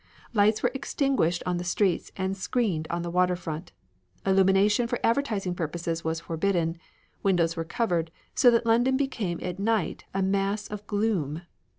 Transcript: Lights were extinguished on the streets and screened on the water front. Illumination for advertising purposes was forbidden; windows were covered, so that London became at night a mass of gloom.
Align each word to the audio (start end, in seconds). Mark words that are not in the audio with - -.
Lights 0.33 0.63
were 0.63 0.71
extinguished 0.73 1.43
on 1.45 1.57
the 1.57 1.63
streets 1.63 2.11
and 2.17 2.35
screened 2.35 2.87
on 2.89 3.03
the 3.03 3.11
water 3.11 3.35
front. 3.35 3.71
Illumination 4.25 4.87
for 4.87 4.97
advertising 5.03 5.53
purposes 5.53 6.03
was 6.03 6.21
forbidden; 6.21 6.79
windows 7.21 7.55
were 7.55 7.63
covered, 7.63 8.09
so 8.33 8.49
that 8.49 8.65
London 8.65 8.97
became 8.97 9.37
at 9.43 9.59
night 9.59 10.05
a 10.11 10.23
mass 10.23 10.67
of 10.67 10.87
gloom. 10.87 11.43